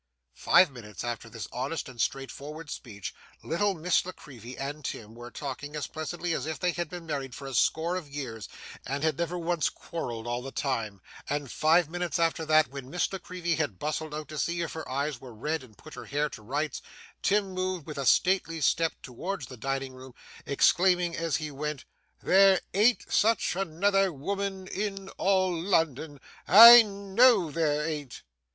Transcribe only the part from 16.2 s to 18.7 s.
to rights, Tim moved with a stately